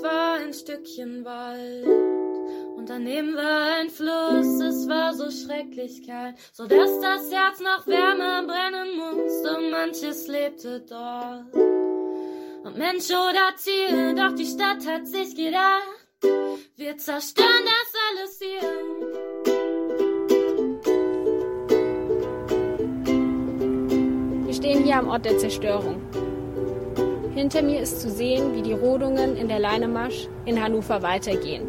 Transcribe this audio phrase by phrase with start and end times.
[0.00, 1.86] es war ein Stückchen Wald.
[2.76, 7.86] Und daneben war ein Fluss, es war so schrecklich kalt, so dass das Herz noch
[7.86, 9.58] wärmer brennen musste.
[9.58, 11.54] Und manches lebte dort.
[12.64, 15.82] Und Mensch oder Tier, doch die Stadt hat sich gedacht,
[16.76, 18.62] wir zerstören das alles hier.
[24.46, 26.09] Wir stehen hier am Ort der Zerstörung.
[27.34, 31.62] Hinter mir ist zu sehen, wie die Rodungen in der Leinemasch in Hannover weitergehen.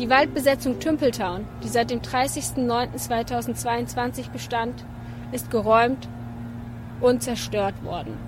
[0.00, 4.84] Die Waldbesetzung Tümpeltown, die seit dem 30.09.2022 bestand,
[5.30, 6.08] ist geräumt
[7.00, 8.18] und zerstört worden.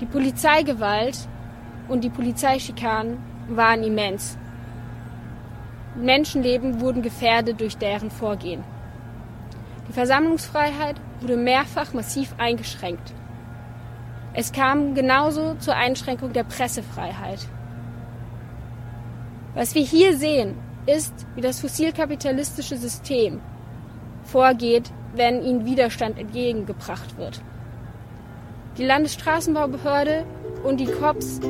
[0.00, 1.18] Die Polizeigewalt
[1.88, 4.38] und die Polizeischikanen waren immens.
[5.96, 8.62] Menschenleben wurden gefährdet durch deren Vorgehen.
[9.88, 13.12] Die Versammlungsfreiheit wurde mehrfach massiv eingeschränkt.
[14.40, 17.40] Es kam genauso zur Einschränkung der Pressefreiheit.
[19.56, 20.54] Was wir hier sehen,
[20.86, 23.40] ist, wie das fossilkapitalistische System
[24.22, 27.40] vorgeht, wenn ihnen Widerstand entgegengebracht wird.
[28.76, 30.24] Die Landesstraßenbaubehörde
[30.62, 31.40] und die Cops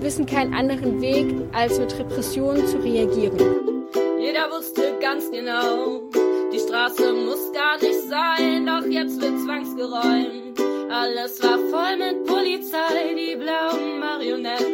[0.00, 3.38] wissen keinen anderen Weg, als mit Repressionen zu reagieren.
[4.20, 6.02] Jeder wusste ganz genau,
[6.52, 10.43] die Straße muss gar nicht sein, doch jetzt wird zwangsgeräumt.
[10.96, 14.73] Alles war voll mit Polizei, die blauen Marionetten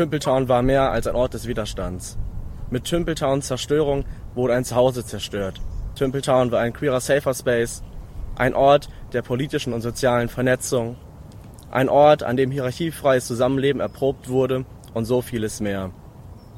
[0.00, 2.16] Tümpeltown war mehr als ein Ort des Widerstands.
[2.70, 5.60] Mit Tümpeltowns Zerstörung wurde ein Zuhause zerstört.
[5.94, 7.82] Tümpeltown war ein queerer Safer Space,
[8.34, 10.96] ein Ort der politischen und sozialen Vernetzung,
[11.70, 15.90] ein Ort, an dem hierarchiefreies Zusammenleben erprobt wurde und so vieles mehr.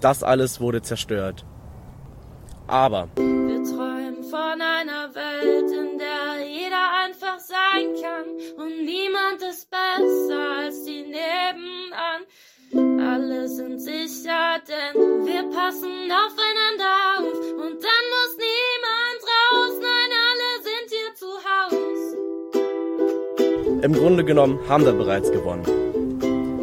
[0.01, 1.45] Das alles wurde zerstört.
[2.69, 9.69] Aber Wir träumen von einer Welt, in der jeder einfach sein kann und niemand ist
[9.69, 12.23] besser als die nebenan.
[12.75, 19.75] Alle sind sicher, denn wir passen aufeinander auf und dann muss niemand raus.
[19.81, 21.93] Nein, alle sind hier zu Haus.
[23.83, 25.65] im Grunde genommen haben wir bereits gewonnen.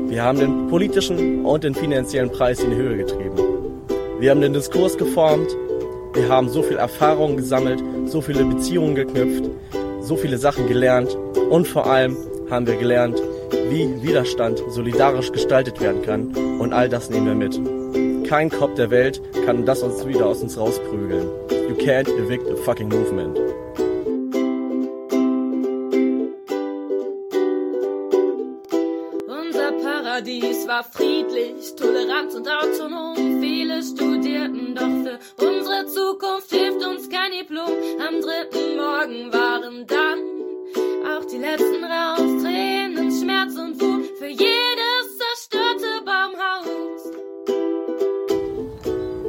[0.09, 3.35] Wir haben den politischen und den finanziellen Preis in die Höhe getrieben.
[4.19, 5.55] Wir haben den Diskurs geformt.
[6.13, 9.49] Wir haben so viel Erfahrung gesammelt, so viele Beziehungen geknüpft,
[10.01, 11.15] so viele Sachen gelernt
[11.51, 12.17] und vor allem
[12.49, 13.21] haben wir gelernt,
[13.69, 18.27] wie Widerstand solidarisch gestaltet werden kann und all das nehmen wir mit.
[18.27, 21.27] Kein Kopf der Welt kann das uns wieder aus uns rausprügeln.
[21.67, 23.39] You can't evict a fucking movement.
[29.27, 33.15] Unser Paradies war friedlich, tolerant und autonom.
[33.41, 34.83] Viele studierten, doch
[35.37, 37.71] für unsere Zukunft hilft uns kein Diplom.
[38.07, 40.19] Am dritten Morgen waren dann
[41.11, 42.48] auch die letzten raus.
[43.59, 47.11] Und Wut für jedes zerstörte Baumhaus.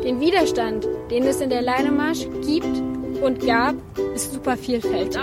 [0.05, 2.81] Den Widerstand, den es in der Leinemarsch gibt
[3.23, 3.75] und gab,
[4.15, 5.21] ist super vielfältig.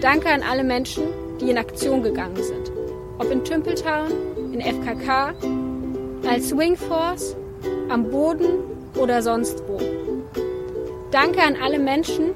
[0.00, 1.04] Danke an alle Menschen,
[1.40, 2.72] die in Aktion gegangen sind.
[3.18, 4.10] Ob in Tümpeltown,
[4.52, 5.32] in FKK,
[6.28, 7.36] als Swingforce,
[7.88, 8.64] am Boden
[8.96, 9.78] oder sonst wo.
[11.12, 12.34] Danke an alle Menschen,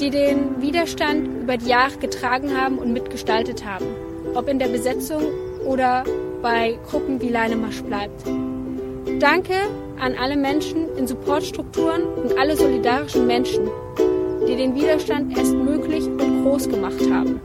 [0.00, 4.11] die den Widerstand über die Jahre getragen haben und mitgestaltet haben.
[4.34, 5.22] Ob in der Besetzung
[5.64, 6.04] oder
[6.42, 8.24] bei Gruppen wie Leinemarsch bleibt.
[9.20, 9.54] Danke
[10.00, 13.68] an alle Menschen in Supportstrukturen und alle solidarischen Menschen,
[14.48, 17.40] die den Widerstand erst möglich und groß gemacht haben.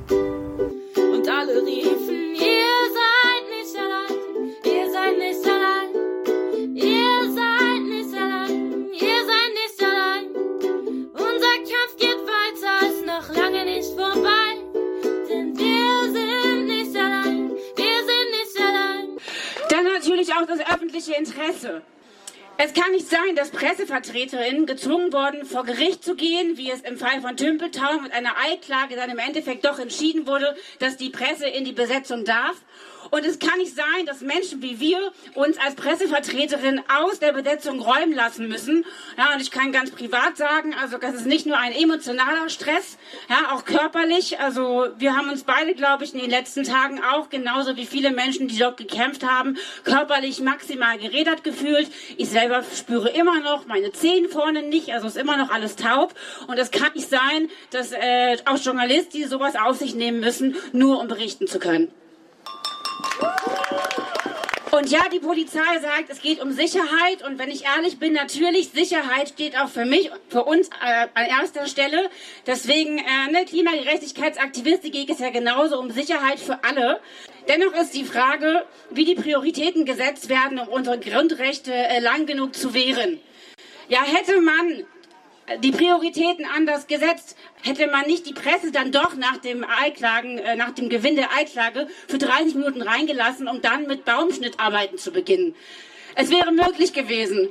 [21.48, 21.82] Interesse.
[22.60, 26.98] Es kann nicht sein, dass Pressevertreterinnen gezwungen wurden, vor Gericht zu gehen, wie es im
[26.98, 31.48] Fall von Tümpeltown mit einer Eilklage dann im Endeffekt doch entschieden wurde, dass die Presse
[31.48, 32.56] in die Besetzung darf.
[33.12, 37.80] Und es kann nicht sein, dass Menschen wie wir uns als Pressevertreterin aus der Besetzung
[37.80, 38.86] räumen lassen müssen.
[39.18, 42.98] Ja, und ich kann ganz privat sagen, also das ist nicht nur ein emotionaler Stress,
[43.30, 44.40] ja, auch körperlich.
[44.40, 48.12] Also wir haben uns beide, glaube ich, in den letzten Tagen auch genauso wie viele
[48.12, 51.90] Menschen, die dort gekämpft haben, körperlich maximal gerädert gefühlt.
[52.18, 56.14] Ich selber spüre immer noch meine Zehen vorne nicht, also ist immer noch alles taub.
[56.48, 61.00] Und es kann nicht sein, dass äh, auch Journalisten, sowas auf sich nehmen müssen, nur
[61.00, 61.92] um berichten zu können.
[64.78, 67.26] Und ja, die Polizei sagt, es geht um Sicherheit.
[67.26, 71.26] Und wenn ich ehrlich bin, natürlich, Sicherheit steht auch für mich, für uns äh, an
[71.26, 72.10] erster Stelle.
[72.46, 77.00] Deswegen, äh, ne, Klimagerechtigkeitsaktivisten geht es ja genauso um Sicherheit für alle.
[77.48, 82.56] Dennoch ist die Frage, wie die Prioritäten gesetzt werden, um unsere Grundrechte äh, lang genug
[82.56, 83.20] zu wehren.
[83.90, 84.86] Ja, hätte man
[85.64, 90.56] die Prioritäten anders gesetzt, hätte man nicht die Presse dann doch nach dem Eiklagen, äh,
[90.56, 95.56] nach dem Gewinn der Eiklage für 30 Minuten reingelassen, um dann mit Baumschnittarbeiten zu beginnen.
[96.16, 97.50] Es wäre möglich gewesen,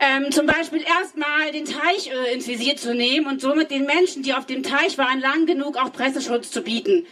[0.00, 4.22] ähm, zum Beispiel erstmal den Teich äh, ins Visier zu nehmen und somit den Menschen,
[4.22, 7.06] die auf dem Teich waren, lang genug auch Presseschutz zu bieten.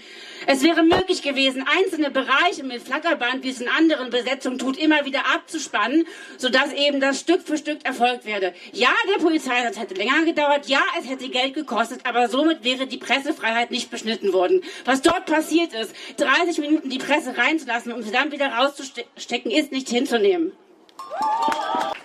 [0.47, 5.05] Es wäre möglich gewesen, einzelne Bereiche mit Flatterband, wie es in anderen Besetzungen tut, immer
[5.05, 6.07] wieder abzuspannen,
[6.37, 8.55] sodass eben das Stück für Stück erfolgt werde.
[8.73, 12.99] Ja, der Polizeieinsatz hätte länger gedauert, ja, es hätte Geld gekostet, aber somit wäre die
[12.99, 14.63] Pressefreiheit nicht beschnitten worden.
[14.85, 19.73] Was dort passiert ist, 30 Minuten die Presse reinzulassen, um sie dann wieder rauszustecken, ist
[19.73, 20.53] nicht hinzunehmen.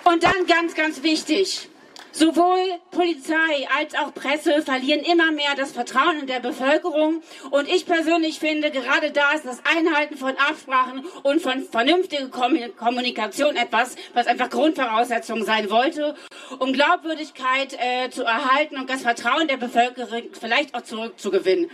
[0.03, 1.69] Und dann ganz, ganz wichtig.
[2.11, 2.59] Sowohl
[2.91, 7.21] Polizei als auch Presse verlieren immer mehr das Vertrauen in der Bevölkerung.
[7.51, 13.55] Und ich persönlich finde, gerade da ist das Einhalten von Absprachen und von vernünftiger Kommunikation
[13.55, 16.15] etwas, was einfach Grundvoraussetzung sein wollte,
[16.59, 21.69] um Glaubwürdigkeit äh, zu erhalten und das Vertrauen der Bevölkerung vielleicht auch zurückzugewinnen.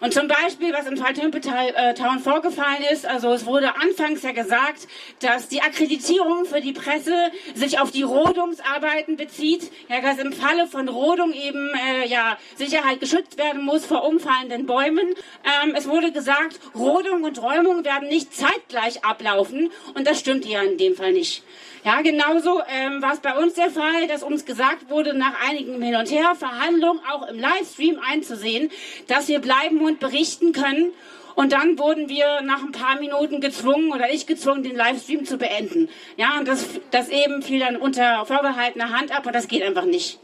[0.00, 4.32] Und zum Beispiel, was im Fall Tümpeltown äh, vorgefallen ist, also es wurde anfangs ja
[4.32, 4.88] gesagt,
[5.20, 7.14] dass die Akkreditierung für die Presse
[7.54, 13.00] sich auf die Rodungsarbeiten bezieht, ja, dass im Falle von Rodung eben äh, ja Sicherheit
[13.00, 15.14] geschützt werden muss vor umfallenden Bäumen.
[15.44, 20.62] Ähm, es wurde gesagt, Rodung und Räumung werden nicht zeitgleich ablaufen und das stimmt ja
[20.62, 21.42] in dem Fall nicht.
[21.84, 25.80] Ja, genauso ähm, war es bei uns der Fall, dass uns gesagt wurde, nach einigen
[25.80, 28.70] Hin und Her Verhandlungen auch im Livestream einzusehen,
[29.06, 30.92] dass wir bleiben und berichten können.
[31.36, 35.36] Und dann wurden wir nach ein paar Minuten gezwungen oder ich gezwungen, den Livestream zu
[35.36, 35.90] beenden.
[36.16, 39.84] Ja, und das, das eben fiel dann unter vorgehaltener Hand ab und das geht einfach
[39.84, 40.18] nicht.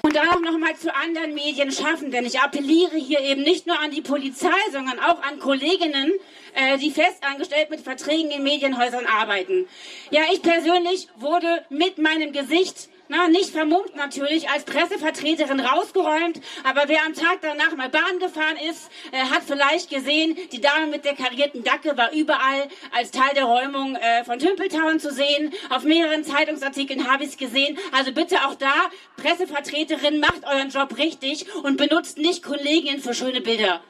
[0.00, 3.90] Und auch nochmal zu anderen Medien schaffen, denn ich appelliere hier eben nicht nur an
[3.90, 6.12] die Polizei, sondern auch an Kolleginnen,
[6.54, 9.68] äh, die festangestellt mit Verträgen in Medienhäusern arbeiten.
[10.10, 16.84] Ja, ich persönlich wurde mit meinem Gesicht na, nicht vermummt natürlich, als Pressevertreterin rausgeräumt, aber
[16.86, 21.04] wer am Tag danach mal Bahn gefahren ist, äh, hat vielleicht gesehen, die Dame mit
[21.04, 25.52] der karierten Dacke war überall als Teil der Räumung äh, von Tümpeltown zu sehen.
[25.70, 27.78] Auf mehreren Zeitungsartikeln habe ich es gesehen.
[27.92, 28.74] Also bitte auch da,
[29.16, 33.80] Pressevertreterin, macht euren Job richtig und benutzt nicht Kolleginnen für schöne Bilder.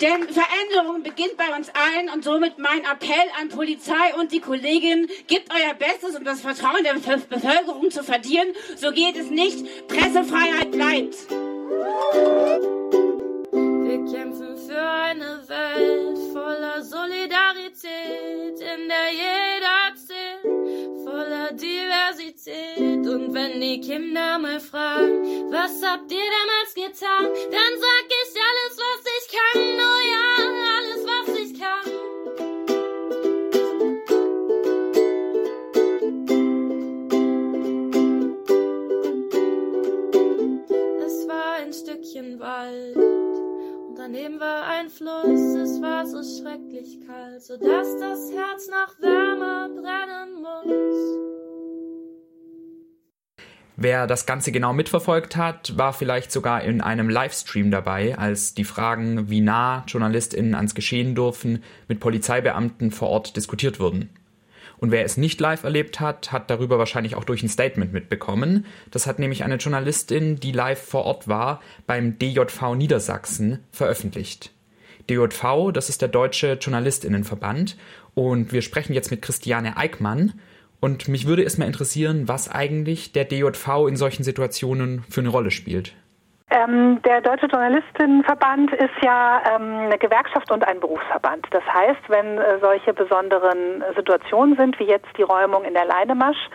[0.01, 5.07] Denn Veränderung beginnt bei uns allen und somit mein Appell an Polizei und die Kolleginnen,
[5.27, 8.55] gebt euer Bestes, um das Vertrauen der Bevölkerung zu verdienen.
[8.77, 9.87] So geht es nicht.
[9.87, 11.15] Pressefreiheit bleibt.
[13.91, 23.05] Wir kämpfen für eine Welt voller Solidarität, in der jeder zählt, voller Diversität.
[23.05, 28.20] Und wenn die Kinder mal fragen, was habt ihr damals getan, dann sag ich
[44.11, 45.55] daneben war ein Fluss.
[45.55, 49.20] Es war so schrecklich kalt, so dass das Herz nach Wärme
[53.83, 58.63] Wer das Ganze genau mitverfolgt hat, war vielleicht sogar in einem Livestream dabei, als die
[58.63, 64.11] Fragen, wie nah JournalistInnen ans Geschehen dürfen, mit Polizeibeamten vor Ort diskutiert wurden.
[64.77, 68.67] Und wer es nicht live erlebt hat, hat darüber wahrscheinlich auch durch ein Statement mitbekommen.
[68.91, 74.51] Das hat nämlich eine Journalistin, die live vor Ort war, beim DJV Niedersachsen veröffentlicht.
[75.09, 77.77] DJV, das ist der Deutsche Journalistinnenverband.
[78.13, 80.33] Und wir sprechen jetzt mit Christiane Eickmann.
[80.81, 85.51] Und mich würde erstmal interessieren, was eigentlich der DJV in solchen Situationen für eine Rolle
[85.51, 85.93] spielt.
[86.49, 91.47] Ähm, der Deutsche Journalistinnenverband ist ja ähm, eine Gewerkschaft und ein Berufsverband.
[91.51, 96.49] Das heißt, wenn äh, solche besonderen Situationen sind, wie jetzt die Räumung in der Leinemasch,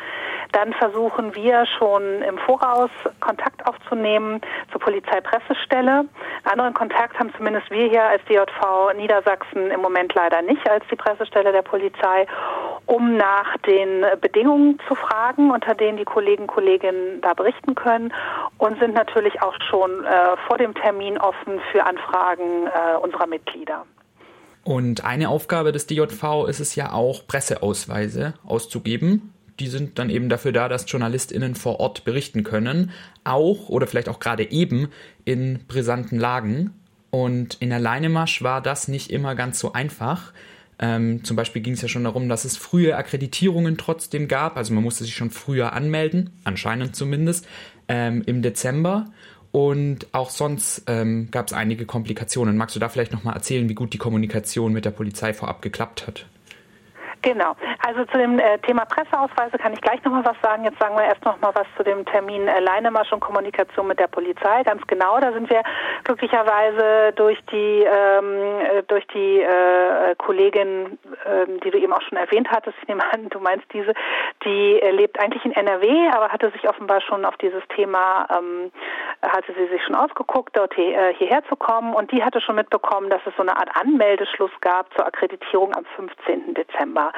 [0.57, 2.89] dann versuchen wir schon im Voraus
[3.21, 4.41] Kontakt aufzunehmen
[4.73, 6.07] zur Polizeipressestelle.
[6.45, 10.97] Anderen Kontakt haben zumindest wir hier als DJV Niedersachsen im Moment leider nicht als die
[10.97, 12.27] Pressestelle der Polizei,
[12.87, 18.15] um nach den Bedingungen zu fragen, unter denen die Kollegen Kolleginnen da berichten können
[18.57, 23.85] und sind natürlich auch schon äh, vor dem Termin offen für Anfragen äh, unserer Mitglieder.
[24.65, 29.35] Und eine Aufgabe des DJV ist es ja auch, Presseausweise auszugeben.
[29.59, 32.91] Die sind dann eben dafür da, dass JournalistInnen vor Ort berichten können,
[33.25, 34.89] auch oder vielleicht auch gerade eben
[35.25, 36.73] in brisanten Lagen.
[37.11, 40.33] Und in der Leinemarsch war das nicht immer ganz so einfach.
[40.79, 44.57] Ähm, zum Beispiel ging es ja schon darum, dass es frühe Akkreditierungen trotzdem gab.
[44.57, 47.47] Also man musste sich schon früher anmelden, anscheinend zumindest,
[47.89, 49.07] ähm, im Dezember.
[49.53, 52.59] Und auch sonst ähm, gab es einige Komplikationen.
[52.59, 56.07] Magst du da vielleicht nochmal erzählen, wie gut die Kommunikation mit der Polizei vorab geklappt
[56.07, 56.27] hat?
[57.27, 57.57] Genau.
[57.85, 60.63] Also zu dem äh, Thema Presseausweise kann ich gleich nochmal was sagen.
[60.63, 64.07] Jetzt sagen wir erst nochmal was zu dem Termin äh, Leinemarsch und Kommunikation mit der
[64.07, 64.63] Polizei.
[64.63, 65.63] Ganz genau, da sind wir
[66.05, 72.17] glücklicherweise durch die ähm, äh, durch die äh, Kollegin, äh, die du eben auch schon
[72.17, 73.93] erwähnt hattest, ich nehme an, du meinst diese,
[74.45, 78.71] die äh, lebt eigentlich in NRW, aber hatte sich offenbar schon auf dieses Thema, ähm,
[79.23, 82.55] hatte sie sich schon ausgeguckt, dort hier, äh, hierher zu kommen und die hatte schon
[82.55, 86.55] mitbekommen, dass es so eine Art Anmeldeschluss gab zur Akkreditierung am 15.
[86.55, 87.11] Dezember.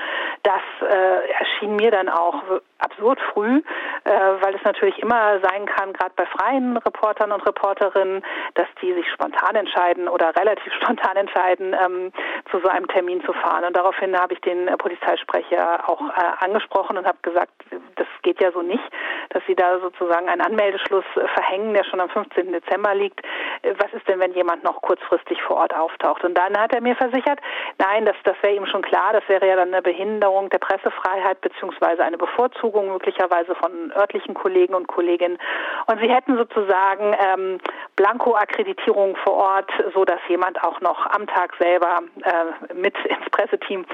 [0.43, 2.43] Das äh, erschien mir dann auch
[2.79, 3.63] absurd früh,
[4.05, 8.23] äh, weil es natürlich immer sein kann, gerade bei freien Reportern und Reporterinnen,
[8.55, 12.13] dass die sich spontan entscheiden oder relativ spontan entscheiden, ähm,
[12.51, 13.65] zu so einem Termin zu fahren.
[13.65, 17.53] Und daraufhin habe ich den äh, Polizeisprecher auch äh, angesprochen und habe gesagt,
[17.97, 18.85] das geht ja so nicht,
[19.31, 22.53] dass sie da sozusagen einen Anmeldeschluss äh, verhängen, der schon am 15.
[22.53, 23.21] Dezember liegt.
[23.63, 26.25] Äh, was ist denn, wenn jemand noch kurzfristig vor Ort auftaucht?
[26.25, 27.41] Und dann hat er mir versichert,
[27.79, 31.41] nein, das, das wäre ihm schon klar, das wäre ja dann eine Behinderung der Pressefreiheit
[31.41, 35.39] beziehungsweise eine Bevorzugung möglicherweise von örtlichen Kollegen und Kolleginnen.
[35.87, 37.59] Und sie hätten sozusagen ähm,
[37.97, 43.85] Blanko-Akkreditierung vor Ort, so dass jemand auch noch am Tag selber äh, mit ins Presseteam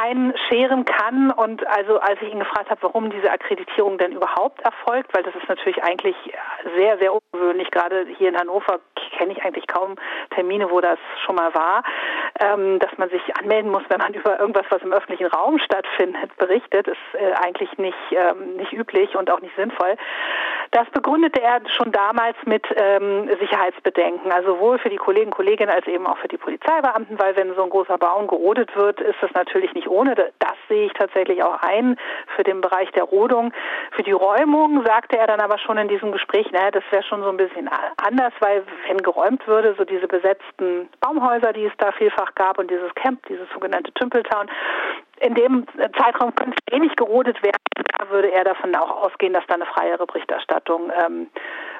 [0.00, 1.30] einscheren kann.
[1.30, 5.34] Und also als ich ihn gefragt habe, warum diese Akkreditierung denn überhaupt erfolgt, weil das
[5.34, 6.16] ist natürlich eigentlich
[6.76, 7.70] sehr, sehr ungewöhnlich.
[7.70, 8.80] Gerade hier in Hannover
[9.16, 9.96] kenne ich eigentlich kaum
[10.34, 11.82] Termine, wo das schon mal war,
[12.40, 16.36] ähm, dass man sich anmelden muss, wenn man über irgendwas, was im öffentlichen Raum stattfindet,
[16.36, 19.96] berichtet, ist äh, eigentlich nicht, ähm, nicht üblich und auch nicht sinnvoll.
[20.70, 25.86] Das begründete er schon damals mit ähm, Sicherheitsbedenken, also sowohl für die Kollegen Kolleginnen als
[25.86, 29.32] eben auch für die Polizeibeamten, weil wenn so ein großer Baum gerodet wird, ist das
[29.34, 30.14] natürlich nicht ohne.
[30.14, 31.96] Das sehe ich tatsächlich auch ein
[32.36, 33.52] für den Bereich der Rodung.
[33.92, 37.22] Für die Räumung sagte er dann aber schon in diesem Gespräch, naja, das wäre schon
[37.22, 41.92] so ein bisschen anders, weil wenn geräumt würde, so diese besetzten Baumhäuser, die es da
[41.92, 44.46] vielfach gab und dieses Camp, dieses sogenannte Tümpeltown,
[45.20, 45.66] in dem
[45.98, 47.54] Zeitraum könnte wenig gerodet werden.
[47.98, 51.28] Da würde er davon auch ausgehen, dass da eine freiere Berichterstattung ähm,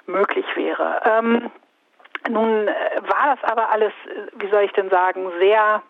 [0.06, 1.00] möglich wäre.
[1.04, 1.50] Ähm,
[2.28, 2.72] nun äh,
[3.02, 5.82] war das aber alles, äh, wie soll ich denn sagen, sehr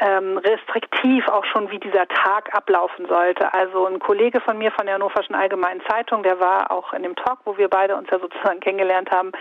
[0.00, 3.52] ähm, restriktiv auch schon, wie dieser Tag ablaufen sollte.
[3.52, 7.16] Also ein Kollege von mir von der Hannoverschen Allgemeinen Zeitung, der war auch in dem
[7.16, 9.32] Talk, wo wir beide uns ja sozusagen kennengelernt haben,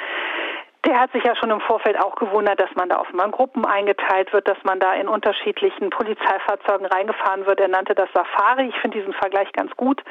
[0.85, 3.65] der hat sich ja schon im Vorfeld auch gewundert, dass man da offenbar in Gruppen
[3.65, 7.59] eingeteilt wird, dass man da in unterschiedlichen Polizeifahrzeugen reingefahren wird.
[7.59, 8.67] Er nannte das Safari.
[8.69, 10.01] Ich finde diesen Vergleich ganz gut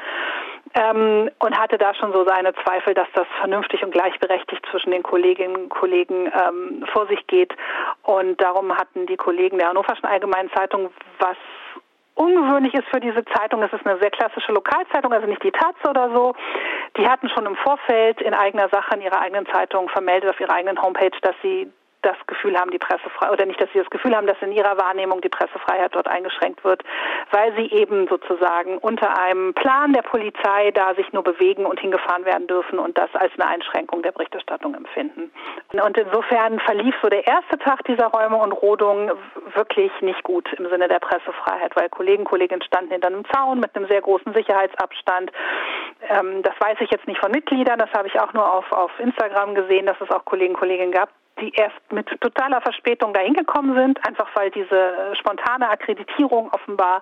[0.75, 5.01] ähm, und hatte da schon so seine Zweifel, dass das vernünftig und gleichberechtigt zwischen den
[5.01, 7.53] Kolleginnen und Kollegen ähm, vor sich geht.
[8.03, 11.37] Und darum hatten die Kollegen der Hannoverschen Allgemeinen Zeitung was
[12.19, 15.75] ungewöhnlich ist für diese Zeitung, es ist eine sehr klassische Lokalzeitung, also nicht die Taz
[15.87, 16.35] oder so.
[16.97, 20.53] Die hatten schon im Vorfeld in eigener Sache in ihrer eigenen Zeitung vermeldet auf ihrer
[20.53, 24.15] eigenen Homepage, dass sie das Gefühl haben, die Pressefreiheit, oder nicht, dass sie das Gefühl
[24.15, 26.83] haben, dass in ihrer Wahrnehmung die Pressefreiheit dort eingeschränkt wird,
[27.31, 32.25] weil sie eben sozusagen unter einem Plan der Polizei da sich nur bewegen und hingefahren
[32.25, 35.31] werden dürfen und das als eine Einschränkung der Berichterstattung empfinden.
[35.71, 39.11] Und insofern verlief so der erste Tag dieser Räume und Rodung
[39.55, 43.75] wirklich nicht gut im Sinne der Pressefreiheit, weil Kollegen, Kolleginnen standen hinter einem Zaun mit
[43.75, 45.31] einem sehr großen Sicherheitsabstand.
[46.09, 48.91] Ähm, das weiß ich jetzt nicht von Mitgliedern, das habe ich auch nur auf, auf
[48.99, 51.09] Instagram gesehen, dass es auch Kollegen, Kolleginnen gab,
[51.41, 57.01] die erst mit totaler Verspätung dahin gekommen sind, einfach weil diese spontane Akkreditierung offenbar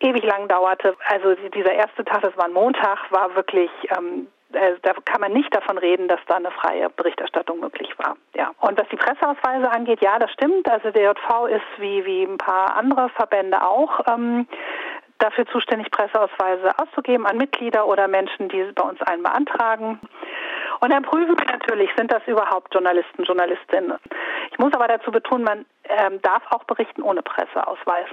[0.00, 0.96] ewig lang dauerte.
[1.08, 5.32] Also dieser erste Tag, das war ein Montag, war wirklich ähm, äh, da kann man
[5.32, 8.16] nicht davon reden, dass da eine freie Berichterstattung möglich war.
[8.34, 8.52] Ja.
[8.60, 10.68] Und was die Presseausweise angeht, ja, das stimmt.
[10.70, 14.46] Also der JV ist wie, wie ein paar andere Verbände auch ähm,
[15.18, 20.00] dafür zuständig, Presseausweise auszugeben an Mitglieder oder Menschen, die bei uns einen beantragen.
[20.80, 23.94] Und dann prüfen wir natürlich, sind das überhaupt Journalisten, Journalistinnen.
[24.50, 28.08] Ich muss aber dazu betonen, man ähm, darf auch berichten ohne Presseausweis.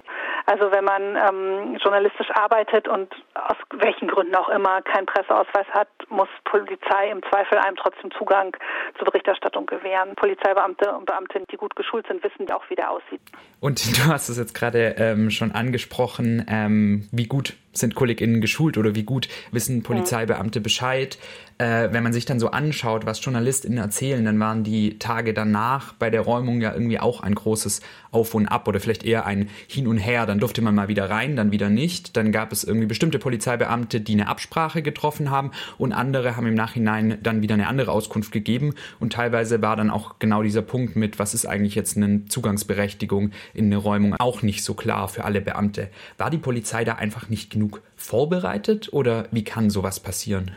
[0.45, 5.87] Also wenn man ähm, journalistisch arbeitet und aus welchen Gründen auch immer keinen Presseausweis hat,
[6.09, 8.55] muss Polizei im Zweifel einem trotzdem Zugang
[8.97, 10.15] zur Berichterstattung gewähren.
[10.15, 13.21] Polizeibeamte und Beamtinnen, die gut geschult sind, wissen auch, wie der aussieht.
[13.59, 18.77] Und du hast es jetzt gerade ähm, schon angesprochen, ähm, wie gut sind KollegInnen geschult
[18.77, 21.17] oder wie gut wissen Polizeibeamte Bescheid.
[21.57, 25.93] Äh, wenn man sich dann so anschaut, was JournalistInnen erzählen, dann waren die Tage danach
[25.93, 29.49] bei der Räumung ja irgendwie auch ein großes Auf und Ab oder vielleicht eher ein
[29.67, 30.25] Hin und Her.
[30.25, 32.17] Dann durfte man mal wieder rein, dann wieder nicht.
[32.17, 36.55] Dann gab es irgendwie bestimmte Polizeibeamte, die eine Absprache getroffen haben und andere haben im
[36.55, 38.73] Nachhinein dann wieder eine andere Auskunft gegeben.
[38.99, 43.31] Und teilweise war dann auch genau dieser Punkt mit, was ist eigentlich jetzt eine Zugangsberechtigung
[43.53, 45.89] in eine Räumung, auch nicht so klar für alle Beamte.
[46.17, 47.62] War die Polizei da einfach nicht genug
[47.95, 50.51] vorbereitet oder wie kann sowas passieren?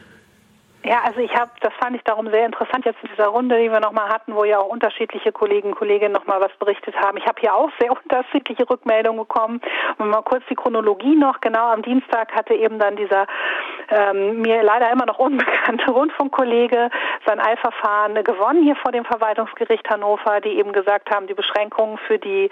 [0.87, 3.73] Ja, also ich habe, das fand ich darum sehr interessant jetzt in dieser Runde, die
[3.73, 7.19] wir nochmal hatten, wo ja auch unterschiedliche Kollegen und Kolleginnen nochmal was berichtet haben.
[7.19, 9.61] Ich habe hier auch sehr unterschiedliche Rückmeldungen bekommen.
[9.99, 11.41] Und mal kurz die Chronologie noch.
[11.41, 13.27] Genau am Dienstag hatte eben dann dieser
[13.89, 16.91] ähm, mir leider immer noch unbekannte Rundfunkkollege
[17.27, 22.21] sein Eilverfahren gewonnen hier vor dem Verwaltungsgericht Hannover, die eben gesagt haben, die Beschränkung für
[22.21, 22.49] die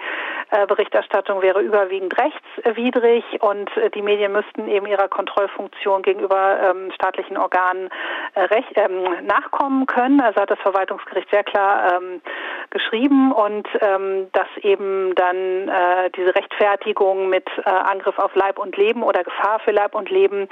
[0.51, 6.91] äh, Berichterstattung wäre überwiegend rechtswidrig und äh, die Medien müssten eben ihrer Kontrollfunktion gegenüber ähm,
[6.91, 7.89] staatlichen Organen
[8.35, 10.21] recht, ähm, nachkommen können.
[10.21, 12.21] Also hat das Verwaltungsgericht sehr klar ähm,
[12.69, 18.77] geschrieben und ähm, dass eben dann äh, diese Rechtfertigung mit äh, Angriff auf Leib und
[18.77, 20.47] Leben oder Gefahr für Leib und Leben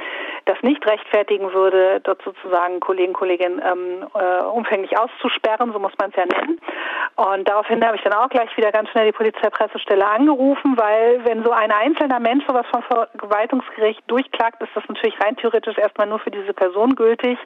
[0.45, 6.09] das nicht rechtfertigen würde, dort sozusagen Kollegen, Kolleginnen ähm, äh, umfänglich auszusperren, so muss man
[6.09, 6.59] es ja nennen.
[7.15, 11.43] Und daraufhin habe ich dann auch gleich wieder ganz schnell die Polizeipressestelle angerufen, weil wenn
[11.43, 16.19] so ein einzelner Mensch sowas vom Verwaltungsgericht durchklagt, ist das natürlich rein theoretisch erstmal nur
[16.19, 17.37] für diese Person gültig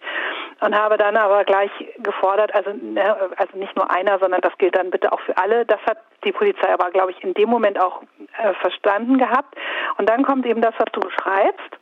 [0.62, 4.76] und habe dann aber gleich gefordert, also, ne, also nicht nur einer, sondern das gilt
[4.76, 5.66] dann bitte auch für alle.
[5.66, 8.02] Das hat die Polizei aber, glaube ich, in dem Moment auch
[8.38, 9.56] äh, verstanden gehabt.
[9.98, 11.78] Und dann kommt eben das, was du beschreibst.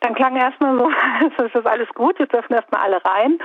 [0.00, 0.90] Dann klang erstmal so,
[1.44, 3.38] es ist alles gut, jetzt dürfen erstmal alle rein.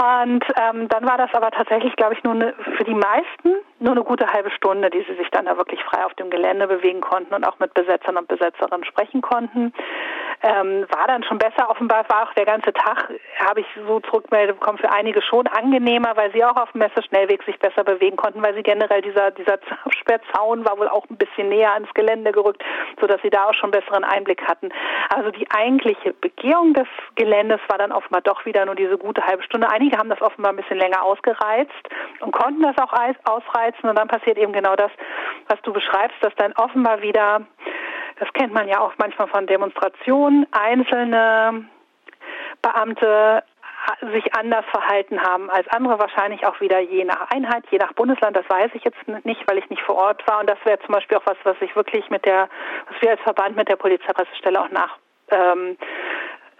[0.00, 3.92] Und ähm, dann war das aber tatsächlich, glaube ich, nur eine, für die meisten nur
[3.92, 7.00] eine gute halbe Stunde, die sie sich dann da wirklich frei auf dem Gelände bewegen
[7.00, 9.72] konnten und auch mit Besetzern und Besetzerinnen sprechen konnten.
[10.42, 11.68] Ähm, war dann schon besser.
[11.68, 13.10] Offenbar war auch der ganze Tag,
[13.44, 17.42] habe ich so zurückgemeldet bekommen, für einige schon angenehmer, weil sie auch auf dem Messeschnellweg
[17.42, 21.48] sich besser bewegen konnten, weil sie generell dieser, dieser Absperrzaun war wohl auch ein bisschen
[21.48, 22.62] näher ans Gelände gerückt,
[23.00, 24.68] sodass sie da auch schon besseren Einblick hatten.
[25.08, 29.42] Also die eigentliche Begehung des Geländes war dann offenbar doch wieder nur diese gute halbe
[29.42, 29.68] Stunde.
[29.70, 31.72] Einige haben das offenbar ein bisschen länger ausgereizt
[32.20, 32.92] und konnten das auch
[33.68, 33.88] ausreizen.
[33.88, 34.90] Und dann passiert eben genau das,
[35.48, 37.42] was du beschreibst, dass dann offenbar wieder,
[38.18, 41.66] das kennt man ja auch manchmal von Demonstrationen, einzelne
[42.62, 43.42] Beamte
[44.12, 48.36] sich anders verhalten haben als andere, wahrscheinlich auch wieder je nach Einheit, je nach Bundesland,
[48.36, 50.40] das weiß ich jetzt nicht, weil ich nicht vor Ort war.
[50.40, 52.48] Und das wäre zum Beispiel auch was, was ich wirklich mit der,
[52.90, 54.98] was wir als Verband mit der Polizeipressestelle auch nach
[55.30, 55.78] ähm,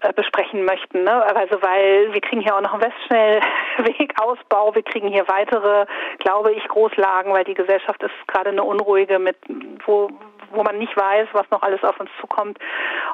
[0.01, 1.03] äh, besprechen möchten.
[1.03, 1.11] Ne?
[1.35, 5.85] Also weil wir kriegen hier auch noch einen Westschnellwegausbau, wir kriegen hier weitere,
[6.19, 9.37] glaube ich, Großlagen, weil die Gesellschaft ist gerade eine unruhige mit
[9.85, 10.09] wo
[10.51, 12.57] wo man nicht weiß, was noch alles auf uns zukommt.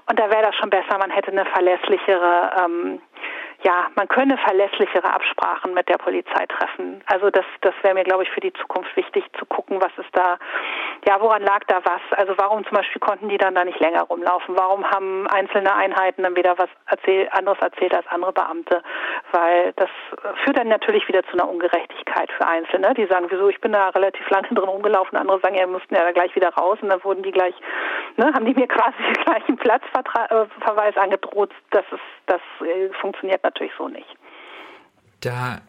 [0.09, 3.01] Und da wäre das schon besser, man hätte eine verlässlichere ähm,
[3.65, 7.03] ja, man könne verlässlichere Absprachen mit der Polizei treffen.
[7.07, 10.15] Also das, das wäre mir, glaube ich, für die Zukunft wichtig zu gucken, was ist
[10.15, 10.37] da,
[11.07, 12.01] ja, woran lag da was?
[12.11, 14.55] Also warum zum Beispiel konnten die dann da nicht länger rumlaufen?
[14.55, 18.83] Warum haben einzelne Einheiten dann wieder was erzähl, anderes erzählt als andere Beamte?
[19.31, 19.89] Weil das
[20.43, 22.93] führt dann natürlich wieder zu einer Ungerechtigkeit für Einzelne.
[22.93, 25.17] Die sagen, wieso, ich bin da relativ lange drin rumgelaufen.
[25.17, 27.55] Andere sagen, ja, wir mussten ja da gleich wieder raus und dann wurden die gleich,
[28.17, 31.49] ne, haben die mir quasi gleich einen Platzverweis angedroht.
[31.71, 34.05] Das ist, das äh, funktioniert natürlich natürlich so nicht.
[35.21, 35.61] Da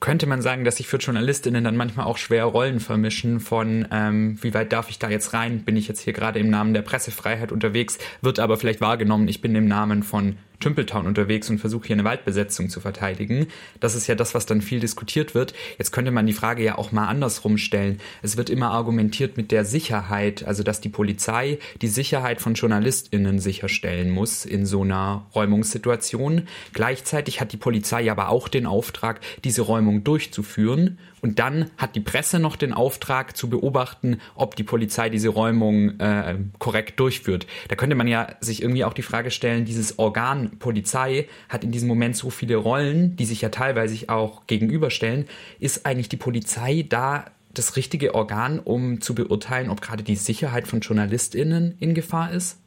[0.00, 4.42] könnte man sagen, dass sich für Journalistinnen dann manchmal auch schwer Rollen vermischen von, ähm,
[4.42, 5.64] wie weit darf ich da jetzt rein?
[5.64, 7.98] Bin ich jetzt hier gerade im Namen der Pressefreiheit unterwegs?
[8.22, 12.04] Wird aber vielleicht wahrgenommen, ich bin im Namen von Tümpeltown unterwegs und versuche hier eine
[12.04, 13.46] Waldbesetzung zu verteidigen.
[13.80, 15.54] Das ist ja das, was dann viel diskutiert wird.
[15.78, 18.00] Jetzt könnte man die Frage ja auch mal andersrum stellen.
[18.22, 23.38] Es wird immer argumentiert mit der Sicherheit, also dass die Polizei die Sicherheit von JournalistInnen
[23.38, 26.48] sicherstellen muss in so einer Räumungssituation.
[26.72, 32.00] Gleichzeitig hat die Polizei aber auch den Auftrag, diese Räumung durchzuführen und dann hat die
[32.00, 37.46] Presse noch den Auftrag zu beobachten, ob die Polizei diese Räumung äh, korrekt durchführt.
[37.68, 41.72] Da könnte man ja sich irgendwie auch die Frage stellen, dieses Organ Polizei hat in
[41.72, 45.26] diesem Moment so viele Rollen, die sich ja teilweise auch gegenüberstellen.
[45.58, 50.68] Ist eigentlich die Polizei da das richtige Organ, um zu beurteilen, ob gerade die Sicherheit
[50.68, 52.58] von JournalistInnen in Gefahr ist?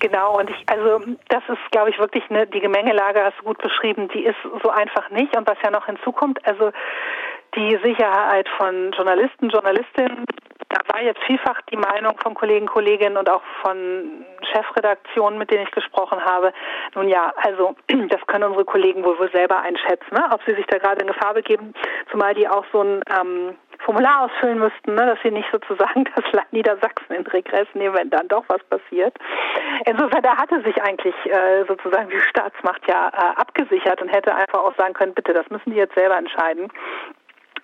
[0.00, 3.58] Genau, und ich, also das ist, glaube ich, wirklich eine, die Gemengelage hast du gut
[3.58, 5.34] beschrieben, die ist so einfach nicht.
[5.34, 6.72] Und was ja noch hinzukommt, also
[7.54, 10.26] die Sicherheit von Journalisten, Journalistinnen,
[10.68, 15.62] da war jetzt vielfach die Meinung von Kollegen, Kolleginnen und auch von Chefredaktionen, mit denen
[15.62, 16.52] ich gesprochen habe.
[16.94, 17.74] Nun ja, also
[18.08, 20.28] das können unsere Kollegen wohl wohl selber einschätzen, ne?
[20.32, 21.72] ob sie sich da gerade in Gefahr begeben,
[22.10, 26.32] zumal die auch so ein ähm, Formular ausfüllen müssten, ne, dass sie nicht sozusagen das
[26.32, 29.16] Land Niedersachsen in Regress nehmen, wenn dann doch was passiert.
[29.86, 34.60] Insofern, da hatte sich eigentlich äh, sozusagen die Staatsmacht ja äh, abgesichert und hätte einfach
[34.60, 36.68] auch sagen können, bitte, das müssen die jetzt selber entscheiden.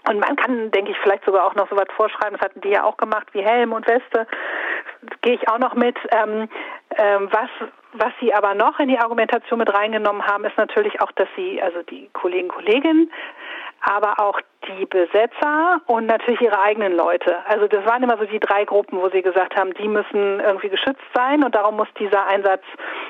[0.08, 2.70] Und man kann, denke ich, vielleicht sogar auch noch so was vorschreiben, das hatten die
[2.70, 4.26] ja auch gemacht, wie Helm und Weste,
[5.22, 5.96] gehe ich auch noch mit.
[6.10, 6.48] Ähm,
[6.96, 7.48] ähm, was,
[7.94, 11.62] was sie aber noch in die Argumentation mit reingenommen haben, ist natürlich auch, dass sie,
[11.62, 13.10] also die Kollegen, Kolleginnen,
[13.80, 17.36] aber auch die Besetzer und natürlich ihre eigenen Leute.
[17.46, 20.70] Also das waren immer so die drei Gruppen, wo sie gesagt haben, die müssen irgendwie
[20.70, 22.62] geschützt sein und darum muss dieser Einsatz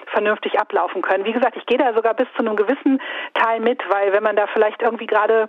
[0.07, 1.25] vernünftig ablaufen können.
[1.25, 3.01] Wie gesagt, ich gehe da sogar bis zu einem gewissen
[3.35, 5.49] Teil mit, weil wenn man da vielleicht irgendwie gerade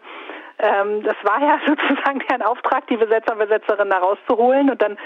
[0.58, 4.98] ähm, das war ja sozusagen deren Auftrag, die Besetzer und Besetzerinnen da rauszuholen und dann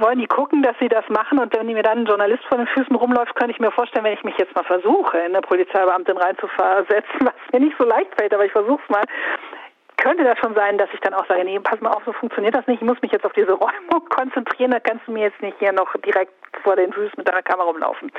[0.00, 2.66] wollen die gucken, dass sie das machen und wenn mir dann ein Journalist vor den
[2.66, 6.16] Füßen rumläuft, könnte ich mir vorstellen, wenn ich mich jetzt mal versuche, in eine Polizeibeamtin
[6.16, 9.04] reinzuversetzen, was mir nicht so leicht fällt, aber ich versuche es mal,
[9.96, 12.54] könnte das schon sein, dass ich dann auch sage, nee, pass mal auf, so funktioniert
[12.54, 12.82] das nicht.
[12.82, 14.70] Ich muss mich jetzt auf diese Räumung konzentrieren.
[14.70, 16.32] Da kannst du mir jetzt nicht hier noch direkt
[16.66, 18.10] vor den Füßen mit deiner Kamera rumlaufen.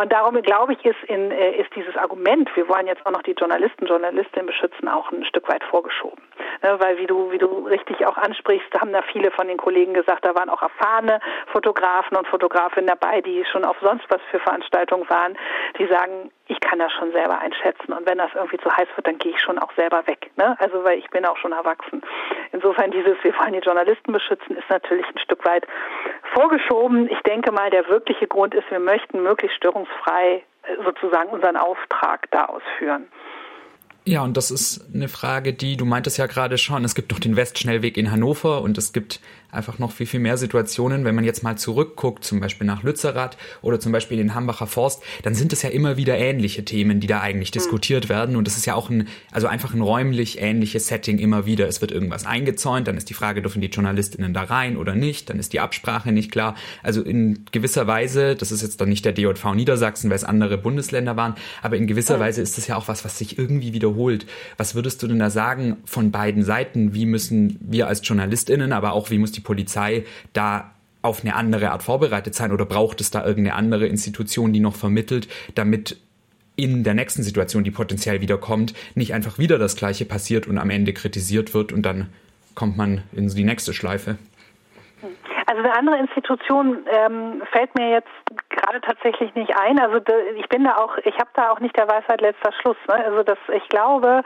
[0.00, 3.22] Und darum glaube ich, ist, in, äh, ist dieses Argument, wir wollen jetzt auch noch
[3.22, 6.20] die Journalisten, Journalistinnen beschützen, auch ein Stück weit vorgeschoben.
[6.64, 9.94] Ne, weil wie du, wie du richtig auch ansprichst, haben da viele von den Kollegen
[9.94, 11.20] gesagt, da waren auch erfahrene
[11.52, 15.38] Fotografen und Fotografinnen dabei, die schon auf sonst was für Veranstaltungen waren,
[15.78, 17.92] die sagen, ich kann das schon selber einschätzen.
[17.92, 20.30] Und wenn das irgendwie zu heiß wird, dann gehe ich schon auch selber weg.
[20.36, 20.56] Ne?
[20.58, 22.02] Also weil ich bin auch schon erwachsen.
[22.52, 25.66] Insofern dieses, wir wollen die Journalisten beschützen, ist natürlich ein Stück weit
[26.34, 27.08] vorgeschoben.
[27.10, 32.30] Ich denke mal, der wirkliche Grund ist, wir möchten möglichst störungsfrei äh, sozusagen unseren Auftrag
[32.30, 33.06] da ausführen.
[34.04, 37.20] Ja, und das ist eine Frage, die, du meintest ja gerade schon, es gibt doch
[37.20, 39.20] den Westschnellweg in Hannover und es gibt
[39.52, 41.04] einfach noch viel, viel mehr Situationen.
[41.04, 45.02] Wenn man jetzt mal zurückguckt, zum Beispiel nach Lützerath oder zum Beispiel in Hambacher Forst,
[45.22, 47.60] dann sind es ja immer wieder ähnliche Themen, die da eigentlich mhm.
[47.60, 48.34] diskutiert werden.
[48.34, 51.68] Und es ist ja auch ein, also einfach ein räumlich ähnliches Setting immer wieder.
[51.68, 55.28] Es wird irgendwas eingezäunt, dann ist die Frage, dürfen die JournalistInnen da rein oder nicht?
[55.28, 56.54] Dann ist die Absprache nicht klar.
[56.82, 60.56] Also in gewisser Weise, das ist jetzt dann nicht der DJV Niedersachsen, weil es andere
[60.56, 64.26] Bundesländer waren, aber in gewisser Weise ist es ja auch was, was sich irgendwie wiederholt.
[64.56, 66.94] Was würdest du denn da sagen von beiden Seiten?
[66.94, 71.72] Wie müssen wir als JournalistInnen, aber auch wie muss die Polizei da auf eine andere
[71.72, 75.98] Art vorbereitet sein oder braucht es da irgendeine andere Institution, die noch vermittelt, damit
[76.54, 80.70] in der nächsten Situation, die potenziell wiederkommt, nicht einfach wieder das Gleiche passiert und am
[80.70, 82.08] Ende kritisiert wird und dann
[82.54, 84.18] kommt man in die nächste Schleife?
[85.52, 88.08] Also eine andere Institution ähm, fällt mir jetzt
[88.48, 89.78] gerade tatsächlich nicht ein.
[89.78, 90.00] Also
[90.34, 92.78] ich bin da auch, ich habe da auch nicht der Weisheit letzter Schluss.
[92.88, 92.94] Ne?
[92.94, 94.22] Also das, ich glaube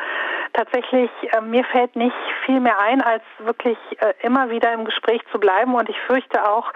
[0.52, 5.20] tatsächlich, äh, mir fällt nicht viel mehr ein, als wirklich äh, immer wieder im Gespräch
[5.32, 5.74] zu bleiben.
[5.74, 6.72] Und ich fürchte auch,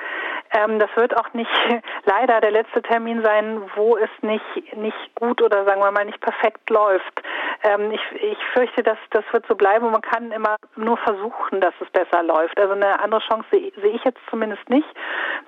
[0.53, 1.51] ähm, das wird auch nicht
[2.05, 6.21] leider der letzte Termin sein, wo es nicht nicht gut oder sagen wir mal nicht
[6.21, 7.23] perfekt läuft.
[7.63, 11.61] Ähm, ich, ich fürchte, dass das wird so bleiben und man kann immer nur versuchen,
[11.61, 12.59] dass es besser läuft.
[12.59, 14.89] Also eine andere Chance sehe seh ich jetzt zumindest nicht.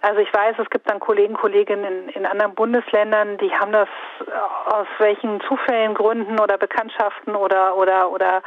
[0.03, 3.89] Also ich weiß, es gibt dann Kollegen, Kolleginnen in, in anderen Bundesländern, die haben das
[4.67, 8.43] aus welchen Zufällen, Gründen oder Bekanntschaften oder oder oder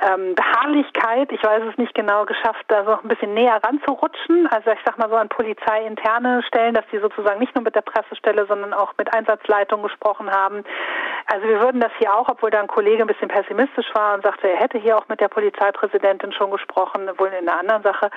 [0.00, 4.46] ähm, Beharrlichkeit, ich weiß es nicht genau, geschafft, da so ein bisschen näher ranzurutschen.
[4.48, 5.28] Also ich sag mal so an
[5.62, 10.30] polizeiinterne Stellen, dass die sozusagen nicht nur mit der Pressestelle, sondern auch mit Einsatzleitung gesprochen
[10.30, 10.64] haben.
[11.26, 14.22] Also wir würden das hier auch, obwohl da ein Kollege ein bisschen pessimistisch war und
[14.22, 18.10] sagte, er hätte hier auch mit der Polizeipräsidentin schon gesprochen, wohl in einer anderen Sache.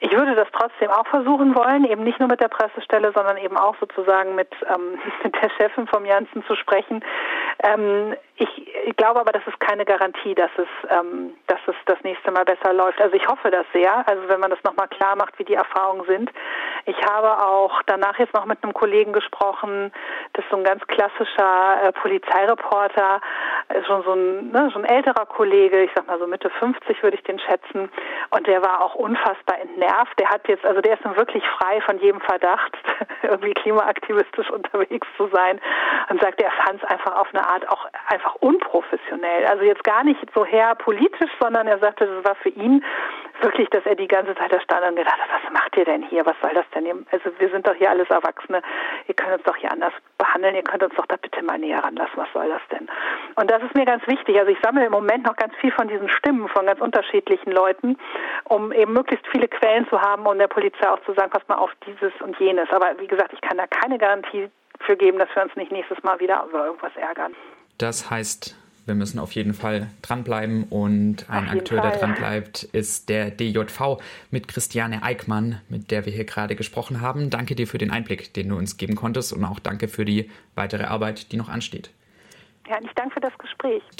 [0.00, 3.56] Ich würde das trotzdem auch versuchen wollen, eben nicht nur mit der Pressestelle, sondern eben
[3.56, 7.02] auch sozusagen mit, ähm, mit der Chefin vom Janssen zu sprechen.
[7.62, 8.48] Ähm, ich,
[8.86, 12.44] ich glaube aber, das ist keine Garantie, dass es, ähm, dass es das nächste Mal
[12.44, 13.00] besser läuft.
[13.00, 14.06] Also ich hoffe das sehr.
[14.08, 16.30] Also wenn man das nochmal klar macht, wie die Erfahrungen sind.
[16.86, 19.92] Ich habe auch danach jetzt noch mit einem Kollegen gesprochen,
[20.32, 23.20] das ist so ein ganz klassischer äh, Polizeireporter,
[23.72, 27.02] ist schon so ein, ne, so ein älterer Kollege, ich sag mal so Mitte 50
[27.04, 27.88] würde ich den schätzen.
[28.30, 30.18] Und der war auch unfassbar entnervt.
[30.18, 32.76] Der hat jetzt, also der ist nun wirklich frei von jedem Verdacht,
[33.22, 35.60] irgendwie klimaaktivistisch unterwegs zu sein
[36.10, 39.46] und sagt, er fand es einfach auf eine Art auch einfach unprofessionell.
[39.46, 42.84] Also jetzt gar nicht so her politisch, sondern er sagte, das war für ihn
[43.40, 46.02] wirklich, dass er die ganze Zeit da stand und gedacht hat, was macht ihr denn
[46.02, 46.24] hier?
[46.26, 47.06] Was soll das denn?
[47.10, 48.62] Also wir sind doch hier alles Erwachsene.
[49.06, 50.54] Ihr könnt uns doch hier anders behandeln.
[50.54, 52.16] Ihr könnt uns doch da bitte mal näher ranlassen.
[52.16, 52.88] Was soll das denn?
[53.36, 54.38] Und das ist mir ganz wichtig.
[54.38, 57.98] Also ich sammle im Moment noch ganz viel von diesen Stimmen von ganz unterschiedlichen Leuten,
[58.44, 61.56] um eben möglichst viele Quellen zu haben und der Polizei auch zu sagen, pass mal
[61.56, 62.70] auf dieses und jenes.
[62.70, 66.02] Aber wie gesagt, ich kann da keine Garantie für geben, dass wir uns nicht nächstes
[66.02, 67.34] Mal wieder über irgendwas ärgern.
[67.78, 68.56] Das heißt,
[68.86, 71.90] wir müssen auf jeden Fall dranbleiben und ein Akteur, Fall.
[71.90, 73.98] der dranbleibt, ist der DJV
[74.30, 77.30] mit Christiane Eickmann, mit der wir hier gerade gesprochen haben.
[77.30, 80.30] Danke dir für den Einblick, den du uns geben konntest und auch danke für die
[80.54, 81.90] weitere Arbeit, die noch ansteht.
[82.68, 83.82] Ja, ich danke für das Gespräch.